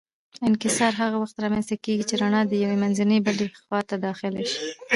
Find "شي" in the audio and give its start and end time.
4.51-4.61